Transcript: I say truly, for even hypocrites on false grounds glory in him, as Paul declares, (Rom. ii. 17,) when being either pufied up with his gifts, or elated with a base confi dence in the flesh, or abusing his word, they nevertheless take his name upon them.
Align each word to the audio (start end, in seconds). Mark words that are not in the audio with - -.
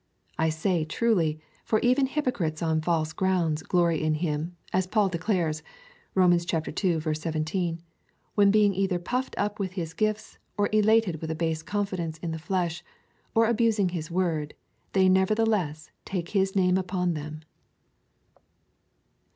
I 0.39 0.49
say 0.49 0.83
truly, 0.83 1.39
for 1.63 1.77
even 1.81 2.07
hypocrites 2.07 2.63
on 2.63 2.81
false 2.81 3.13
grounds 3.13 3.61
glory 3.61 4.01
in 4.01 4.15
him, 4.15 4.57
as 4.73 4.87
Paul 4.87 5.09
declares, 5.09 5.61
(Rom. 6.15 6.33
ii. 6.33 6.39
17,) 6.39 7.83
when 8.33 8.49
being 8.49 8.73
either 8.73 8.97
pufied 8.97 9.35
up 9.37 9.59
with 9.59 9.73
his 9.73 9.93
gifts, 9.93 10.39
or 10.57 10.69
elated 10.71 11.21
with 11.21 11.29
a 11.29 11.35
base 11.35 11.61
confi 11.61 11.97
dence 11.97 12.17
in 12.17 12.31
the 12.31 12.39
flesh, 12.39 12.83
or 13.35 13.45
abusing 13.45 13.89
his 13.89 14.09
word, 14.09 14.55
they 14.93 15.07
nevertheless 15.07 15.91
take 16.03 16.29
his 16.29 16.55
name 16.55 16.79
upon 16.79 17.13
them. 17.13 17.41